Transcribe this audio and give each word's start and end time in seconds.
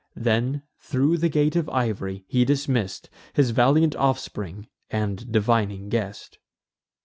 Then, 0.15 0.63
thro' 0.79 1.15
the 1.15 1.29
gate 1.29 1.55
of 1.55 1.69
iv'ry, 1.69 2.25
he 2.27 2.43
dismiss'd 2.43 3.07
His 3.33 3.51
valiant 3.51 3.95
offspring 3.95 4.65
and 4.89 5.31
divining 5.31 5.89
guest. 5.89 6.39